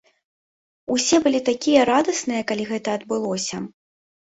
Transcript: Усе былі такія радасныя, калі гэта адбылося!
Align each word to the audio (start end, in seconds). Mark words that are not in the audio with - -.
Усе 0.95 1.19
былі 1.27 1.41
такія 1.51 1.85
радасныя, 1.91 2.41
калі 2.51 2.67
гэта 2.73 2.99
адбылося! 3.03 3.65